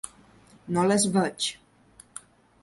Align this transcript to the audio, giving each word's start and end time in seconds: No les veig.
No 0.77 0.85
les 0.87 1.05
veig. 1.19 1.51